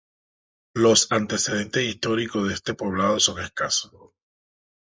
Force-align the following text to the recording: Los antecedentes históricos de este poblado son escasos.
Los 0.73 1.11
antecedentes 1.11 1.83
históricos 1.83 2.47
de 2.47 2.55
este 2.55 2.73
poblado 2.73 3.19
son 3.19 3.37
escasos. 3.39 3.91